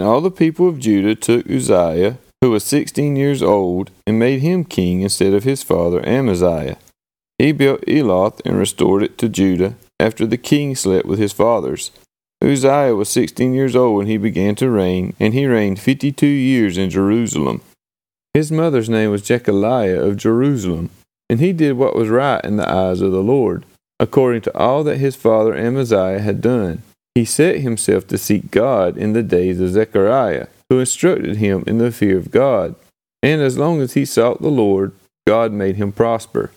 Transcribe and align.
And 0.00 0.08
all 0.08 0.22
the 0.22 0.30
people 0.30 0.66
of 0.66 0.78
Judah 0.78 1.14
took 1.14 1.46
Uzziah, 1.46 2.16
who 2.40 2.52
was 2.52 2.64
sixteen 2.64 3.16
years 3.16 3.42
old, 3.42 3.90
and 4.06 4.18
made 4.18 4.40
him 4.40 4.64
king 4.64 5.02
instead 5.02 5.34
of 5.34 5.44
his 5.44 5.62
father 5.62 6.00
Amaziah. 6.08 6.78
He 7.36 7.52
built 7.52 7.84
Eloth 7.86 8.40
and 8.46 8.56
restored 8.56 9.02
it 9.02 9.18
to 9.18 9.28
Judah, 9.28 9.74
after 9.98 10.24
the 10.24 10.38
king 10.38 10.74
slept 10.74 11.04
with 11.04 11.18
his 11.18 11.34
fathers. 11.34 11.90
Uzziah 12.42 12.94
was 12.94 13.10
sixteen 13.10 13.52
years 13.52 13.76
old 13.76 13.98
when 13.98 14.06
he 14.06 14.16
began 14.16 14.54
to 14.54 14.70
reign, 14.70 15.12
and 15.20 15.34
he 15.34 15.44
reigned 15.44 15.78
fifty 15.78 16.10
two 16.10 16.26
years 16.26 16.78
in 16.78 16.88
Jerusalem. 16.88 17.60
His 18.32 18.50
mother's 18.50 18.88
name 18.88 19.10
was 19.10 19.28
Jecoliah 19.28 20.02
of 20.02 20.16
Jerusalem, 20.16 20.88
and 21.28 21.40
he 21.40 21.52
did 21.52 21.74
what 21.74 21.94
was 21.94 22.08
right 22.08 22.42
in 22.42 22.56
the 22.56 22.66
eyes 22.66 23.02
of 23.02 23.12
the 23.12 23.22
Lord, 23.22 23.66
according 23.98 24.40
to 24.40 24.56
all 24.56 24.82
that 24.84 24.96
his 24.96 25.14
father 25.14 25.54
Amaziah 25.54 26.20
had 26.20 26.40
done. 26.40 26.84
He 27.20 27.26
set 27.26 27.60
himself 27.60 28.06
to 28.06 28.16
seek 28.16 28.50
God 28.50 28.96
in 28.96 29.12
the 29.12 29.22
days 29.22 29.60
of 29.60 29.68
Zechariah, 29.68 30.46
who 30.70 30.78
instructed 30.78 31.36
him 31.36 31.64
in 31.66 31.76
the 31.76 31.92
fear 31.92 32.16
of 32.16 32.30
God. 32.30 32.76
And 33.22 33.42
as 33.42 33.58
long 33.58 33.82
as 33.82 33.92
he 33.92 34.06
sought 34.06 34.40
the 34.40 34.48
Lord, 34.48 34.92
God 35.26 35.52
made 35.52 35.76
him 35.76 35.92
prosper. 35.92 36.50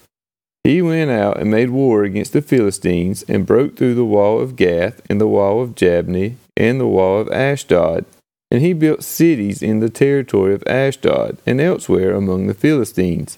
He 0.64 0.82
went 0.82 1.12
out 1.12 1.38
and 1.38 1.52
made 1.52 1.72
war 1.72 2.06
against 2.06 2.32
the 2.32 2.42
Philistines, 2.42 3.26
and 3.28 3.46
broke 3.46 3.76
through 3.76 3.96
the 3.96 4.06
wall 4.06 4.40
of 4.40 4.56
Gath, 4.56 5.02
and 5.10 5.20
the 5.20 5.28
wall 5.28 5.62
of 5.62 5.76
Jabneh, 5.76 6.36
and 6.56 6.80
the 6.80 6.88
wall 6.88 7.20
of 7.20 7.30
Ashdod. 7.34 8.06
And 8.50 8.62
he 8.62 8.72
built 8.72 9.04
cities 9.04 9.62
in 9.62 9.82
the 9.82 9.90
territory 9.90 10.54
of 10.54 10.64
Ashdod, 10.66 11.40
and 11.46 11.60
elsewhere 11.60 12.16
among 12.16 12.48
the 12.48 12.54
Philistines. 12.54 13.38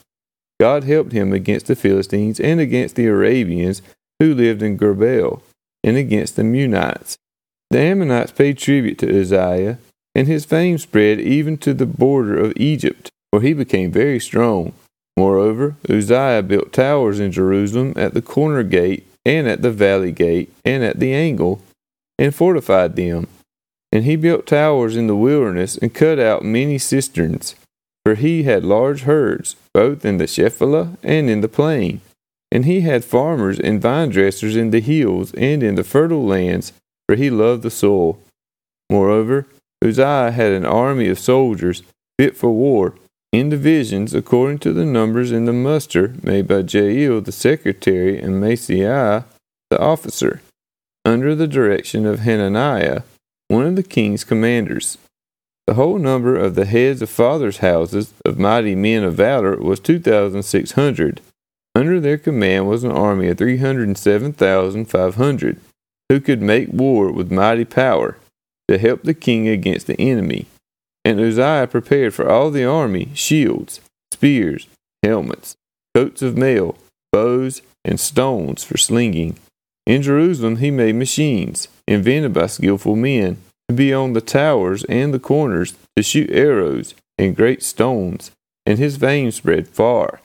God 0.59 0.83
helped 0.83 1.11
him 1.11 1.33
against 1.33 1.65
the 1.65 1.75
Philistines 1.75 2.39
and 2.39 2.59
against 2.59 2.95
the 2.95 3.07
Arabians 3.07 3.81
who 4.19 4.35
lived 4.35 4.61
in 4.61 4.77
Gurbaal, 4.77 5.41
and 5.85 5.95
against 5.95 6.35
the 6.35 6.41
Meunites. 6.41 7.15
The 7.69 7.79
Ammonites 7.79 8.31
paid 8.31 8.57
tribute 8.57 8.97
to 8.99 9.21
Uzziah, 9.21 9.77
and 10.15 10.27
his 10.27 10.43
fame 10.43 10.77
spread 10.79 11.19
even 11.19 11.57
to 11.59 11.73
the 11.73 11.85
border 11.85 12.37
of 12.37 12.53
Egypt, 12.55 13.09
for 13.31 13.41
he 13.41 13.53
became 13.53 13.91
very 13.91 14.19
strong. 14.19 14.73
Moreover, 15.15 15.75
Uzziah 15.87 16.43
built 16.43 16.73
towers 16.73 17.19
in 17.19 17.31
Jerusalem 17.31 17.93
at 17.95 18.13
the 18.13 18.21
corner 18.21 18.63
gate, 18.63 19.07
and 19.25 19.47
at 19.47 19.61
the 19.61 19.71
valley 19.71 20.11
gate, 20.11 20.51
and 20.65 20.83
at 20.83 20.99
the 20.99 21.13
angle, 21.13 21.61
and 22.17 22.33
fortified 22.33 22.95
them. 22.95 23.27
And 23.91 24.05
he 24.05 24.15
built 24.15 24.47
towers 24.47 24.97
in 24.97 25.07
the 25.07 25.15
wilderness, 25.15 25.77
and 25.77 25.93
cut 25.93 26.19
out 26.19 26.43
many 26.43 26.77
cisterns, 26.77 27.55
for 28.03 28.15
he 28.15 28.43
had 28.43 28.65
large 28.65 29.01
herds, 29.01 29.55
both 29.73 30.03
in 30.03 30.17
the 30.17 30.25
Shephelah 30.25 30.97
and 31.03 31.29
in 31.29 31.41
the 31.41 31.47
plain. 31.47 32.01
And 32.51 32.65
he 32.65 32.81
had 32.81 33.03
farmers 33.03 33.59
and 33.59 33.81
vine 33.81 34.09
dressers 34.09 34.55
in 34.55 34.71
the 34.71 34.79
hills 34.79 35.33
and 35.33 35.61
in 35.61 35.75
the 35.75 35.83
fertile 35.83 36.25
lands, 36.25 36.73
for 37.07 37.15
he 37.15 37.29
loved 37.29 37.63
the 37.63 37.71
soil. 37.71 38.19
Moreover, 38.89 39.47
Uzziah 39.83 40.31
had 40.31 40.51
an 40.51 40.65
army 40.65 41.09
of 41.09 41.19
soldiers 41.19 41.83
fit 42.17 42.37
for 42.37 42.51
war 42.51 42.95
in 43.33 43.49
divisions 43.49 44.13
according 44.13 44.59
to 44.59 44.71
the 44.71 44.85
numbers 44.85 45.31
in 45.31 45.45
the 45.45 45.53
muster 45.53 46.13
made 46.23 46.47
by 46.47 46.61
Jeiel 46.61 47.23
the 47.23 47.31
secretary 47.33 48.17
and 48.19 48.41
Maaseiah 48.41 49.25
the 49.69 49.79
officer, 49.79 50.41
under 51.03 51.35
the 51.35 51.47
direction 51.47 52.05
of 52.05 52.19
Hananiah, 52.19 53.01
one 53.49 53.65
of 53.65 53.75
the 53.75 53.83
king's 53.83 54.23
commanders. 54.23 54.97
The 55.67 55.73
whole 55.73 55.97
number 55.97 56.37
of 56.37 56.55
the 56.55 56.65
heads 56.65 57.01
of 57.01 57.09
fathers' 57.09 57.57
houses 57.57 58.13
of 58.23 58.39
mighty 58.39 58.75
men 58.75 59.03
of 59.03 59.15
valor 59.15 59.57
was 59.57 59.79
two 59.79 59.99
thousand 59.99 60.43
six 60.43 60.73
hundred. 60.73 61.19
Under 61.75 61.99
their 61.99 62.17
command 62.17 62.67
was 62.67 62.85
an 62.85 62.91
army 62.91 63.27
of 63.27 63.37
three 63.37 63.57
hundred 63.57 63.87
and 63.87 63.97
seven 63.97 64.31
thousand 64.31 64.85
five 64.85 65.15
hundred, 65.15 65.59
who 66.09 66.21
could 66.21 66.41
make 66.41 66.69
war 66.71 67.11
with 67.11 67.31
mighty 67.31 67.65
power, 67.65 68.17
to 68.69 68.77
help 68.77 69.03
the 69.03 69.13
king 69.13 69.49
against 69.49 69.85
the 69.87 69.99
enemy. 69.99 70.47
And 71.03 71.19
Uzziah 71.19 71.67
prepared 71.67 72.13
for 72.13 72.29
all 72.29 72.49
the 72.49 72.63
army 72.65 73.09
shields, 73.13 73.81
spears, 74.11 74.67
helmets, 75.03 75.55
coats 75.93 76.21
of 76.21 76.37
mail, 76.37 76.77
bows, 77.11 77.61
and 77.83 77.99
stones 77.99 78.63
for 78.63 78.77
slinging. 78.77 79.35
In 79.85 80.01
Jerusalem 80.01 80.57
he 80.57 80.71
made 80.71 80.95
machines, 80.95 81.67
invented 81.87 82.33
by 82.33 82.47
skilful 82.47 82.95
men, 82.95 83.37
to 83.67 83.75
be 83.75 83.93
on 83.93 84.13
the 84.13 84.21
towers 84.21 84.83
and 84.85 85.13
the 85.13 85.19
corners, 85.19 85.75
to 85.95 86.03
shoot 86.03 86.29
arrows 86.31 86.95
and 87.17 87.35
great 87.35 87.61
stones, 87.61 88.31
and 88.65 88.79
his 88.79 88.97
fame 88.97 89.31
spread 89.31 89.67
far. 89.67 90.21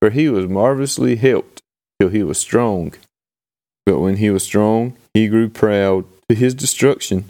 For 0.00 0.10
he 0.10 0.28
was 0.28 0.46
marvelously 0.46 1.16
helped 1.16 1.60
till 2.00 2.10
he 2.10 2.22
was 2.22 2.38
strong. 2.38 2.94
But 3.84 4.00
when 4.00 4.16
he 4.16 4.30
was 4.30 4.42
strong, 4.42 4.96
he 5.14 5.28
grew 5.28 5.48
proud 5.48 6.04
to 6.28 6.34
his 6.34 6.54
destruction. 6.54 7.24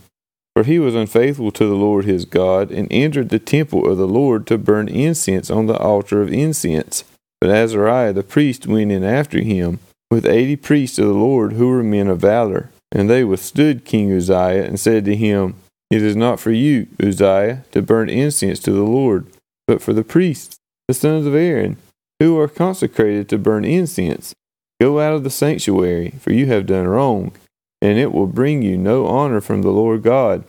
For 0.54 0.64
he 0.64 0.78
was 0.78 0.94
unfaithful 0.94 1.52
to 1.52 1.66
the 1.66 1.76
Lord 1.76 2.04
his 2.04 2.24
God, 2.24 2.70
and 2.70 2.88
entered 2.90 3.28
the 3.28 3.38
temple 3.38 3.88
of 3.88 3.96
the 3.96 4.08
Lord 4.08 4.46
to 4.48 4.58
burn 4.58 4.88
incense 4.88 5.50
on 5.50 5.66
the 5.66 5.78
altar 5.78 6.20
of 6.20 6.32
incense. 6.32 7.04
But 7.40 7.50
Azariah 7.50 8.12
the 8.12 8.24
priest 8.24 8.66
went 8.66 8.90
in 8.90 9.04
after 9.04 9.40
him, 9.40 9.78
with 10.10 10.26
eighty 10.26 10.56
priests 10.56 10.98
of 10.98 11.06
the 11.06 11.14
Lord 11.14 11.52
who 11.52 11.68
were 11.68 11.84
men 11.84 12.08
of 12.08 12.20
valor. 12.20 12.70
And 12.90 13.08
they 13.08 13.22
withstood 13.22 13.84
King 13.84 14.12
Uzziah, 14.12 14.64
and 14.64 14.80
said 14.80 15.04
to 15.04 15.14
him, 15.14 15.54
It 15.90 16.02
is 16.02 16.16
not 16.16 16.40
for 16.40 16.50
you, 16.50 16.88
Uzziah, 17.00 17.64
to 17.70 17.80
burn 17.80 18.08
incense 18.08 18.58
to 18.60 18.72
the 18.72 18.82
Lord, 18.82 19.26
but 19.68 19.80
for 19.80 19.92
the 19.92 20.02
priests, 20.02 20.56
the 20.88 20.94
sons 20.94 21.24
of 21.26 21.34
Aaron, 21.34 21.76
who 22.20 22.38
are 22.38 22.48
consecrated 22.48 23.28
to 23.28 23.38
burn 23.38 23.64
incense. 23.64 24.34
Go 24.80 25.00
out 25.00 25.14
of 25.14 25.24
the 25.24 25.30
sanctuary, 25.30 26.14
for 26.20 26.32
you 26.32 26.46
have 26.46 26.66
done 26.66 26.86
wrong 26.86 27.32
and 27.80 27.98
it 27.98 28.12
will 28.12 28.26
bring 28.26 28.62
you 28.62 28.76
no 28.76 29.06
honor 29.06 29.40
from 29.40 29.62
the 29.62 29.70
Lord 29.70 30.02
God. 30.02 30.44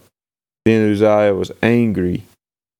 Then 0.65 0.91
Uzziah 0.91 1.35
was 1.35 1.51
angry. 1.61 2.23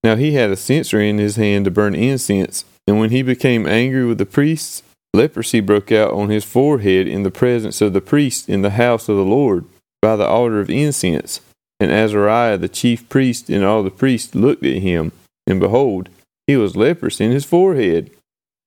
Now 0.04 0.16
he 0.16 0.34
had 0.34 0.50
a 0.50 0.56
censer 0.56 1.00
in 1.00 1.18
his 1.18 1.36
hand 1.36 1.66
to 1.66 1.72
burn 1.72 1.96
incense, 1.96 2.66
and 2.88 3.00
when 3.00 3.10
he 3.10 3.22
became 3.22 3.68
angry 3.68 4.06
with 4.06 4.18
the 4.18 4.26
priests, 4.26 4.84
leprosy 5.14 5.60
broke 5.60 5.92
out 5.92 6.12
on 6.12 6.30
his 6.30 6.46
forehead 6.46 7.08
in 7.08 7.24
the 7.24 7.32
presence 7.32 7.82
of 7.82 7.94
the 7.94 8.02
priests 8.02 8.48
in 8.48 8.62
the 8.62 8.72
house 8.72 9.10
of 9.10 9.18
the 9.18 9.26
Lord, 9.26 9.66
by 10.02 10.16
the 10.16 10.26
altar 10.26 10.60
of 10.60 10.70
incense. 10.70 11.42
And 11.82 11.92
Azariah 11.92 12.58
the 12.58 12.70
chief 12.70 13.08
priest 13.08 13.50
and 13.50 13.64
all 13.64 13.84
the 13.84 13.92
priests 13.92 14.36
looked 14.36 14.66
at 14.66 14.82
him, 14.82 15.12
and 15.48 15.60
behold, 15.60 16.10
he 16.48 16.56
was 16.56 16.76
leprous 16.76 17.22
in 17.22 17.32
his 17.32 17.46
forehead. 17.46 18.12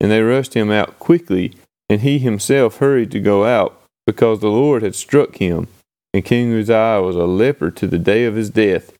And 0.02 0.10
they 0.10 0.20
rushed 0.20 0.54
him 0.54 0.70
out 0.70 0.98
quickly, 0.98 1.54
and 1.88 2.00
he 2.00 2.18
himself 2.18 2.78
hurried 2.78 3.12
to 3.12 3.20
go 3.20 3.44
out 3.44 3.80
because 4.04 4.40
the 4.40 4.50
Lord 4.50 4.82
had 4.82 4.96
struck 4.96 5.36
him. 5.36 5.68
And 6.12 6.24
King 6.24 6.52
Uzziah 6.52 7.00
was 7.00 7.16
a 7.16 7.24
leper 7.24 7.70
to 7.70 7.86
the 7.86 7.98
day 7.98 8.24
of 8.26 8.34
his 8.34 8.50
death, 8.50 8.92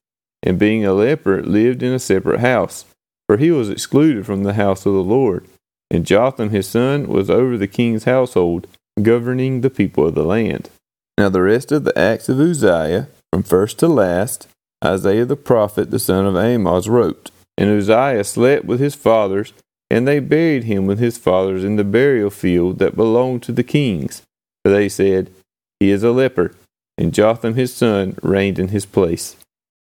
and 0.44 0.58
being 0.58 0.86
a 0.86 0.94
leper, 0.94 1.42
lived 1.42 1.82
in 1.82 1.92
a 1.92 1.98
separate 1.98 2.40
house, 2.40 2.84
for 3.26 3.36
he 3.36 3.50
was 3.50 3.68
excluded 3.68 4.24
from 4.24 4.44
the 4.44 4.54
house 4.54 4.86
of 4.86 4.94
the 4.94 5.02
Lord. 5.02 5.46
And 5.90 6.06
Jotham 6.06 6.50
his 6.50 6.68
son 6.68 7.08
was 7.08 7.28
over 7.28 7.58
the 7.58 7.66
king's 7.66 8.04
household, 8.04 8.66
governing 9.02 9.60
the 9.60 9.70
people 9.70 10.06
of 10.06 10.14
the 10.14 10.24
land. 10.24 10.70
Now 11.18 11.28
the 11.28 11.42
rest 11.42 11.72
of 11.72 11.84
the 11.84 11.98
acts 11.98 12.28
of 12.28 12.40
Uzziah, 12.40 13.08
from 13.32 13.42
first 13.42 13.78
to 13.80 13.88
last, 13.88 14.46
Isaiah 14.84 15.24
the 15.24 15.36
prophet, 15.36 15.90
the 15.90 15.98
son 15.98 16.26
of 16.26 16.36
Amoz, 16.36 16.88
wrote. 16.88 17.30
And 17.58 17.68
Uzziah 17.68 18.24
slept 18.24 18.64
with 18.64 18.80
his 18.80 18.94
fathers, 18.94 19.52
and 19.92 20.08
they 20.08 20.20
buried 20.20 20.64
him 20.64 20.86
with 20.86 20.98
his 20.98 21.18
fathers 21.18 21.62
in 21.62 21.76
the 21.76 21.84
burial 21.84 22.30
field 22.30 22.78
that 22.78 22.96
belonged 22.96 23.42
to 23.42 23.52
the 23.52 23.62
kings. 23.62 24.22
For 24.64 24.72
they 24.72 24.88
said, 24.88 25.30
He 25.80 25.90
is 25.90 26.02
a 26.02 26.10
leper, 26.10 26.54
and 26.96 27.12
Jotham 27.12 27.56
his 27.56 27.74
son 27.74 28.16
reigned 28.22 28.58
in 28.58 28.68
his 28.68 28.86
place. 28.86 29.36